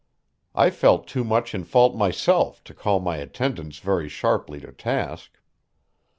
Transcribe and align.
I 0.55 0.71
felt 0.71 1.05
too 1.05 1.23
much 1.23 1.53
in 1.53 1.63
fault 1.63 1.95
myself 1.95 2.63
to 2.63 2.73
call 2.73 2.99
my 2.99 3.17
attendants 3.17 3.77
very 3.77 4.09
sharply 4.09 4.59
to 4.61 4.71
task. 4.71 5.37